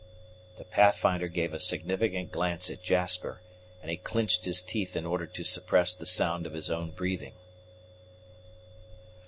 [0.57, 3.39] The Pathfinder gave a significant glance at Jasper,
[3.83, 7.33] and he clinched his teeth in order to suppress the sound of his own breathing.